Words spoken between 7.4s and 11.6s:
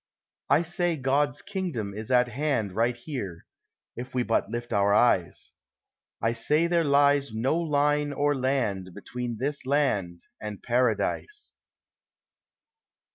line or land Between this land and Paradise.